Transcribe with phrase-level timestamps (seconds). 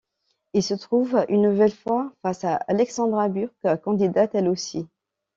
[0.53, 4.87] Il se retrouve une nouvelle fois face à Alexandra Burke, candidate elle aussi.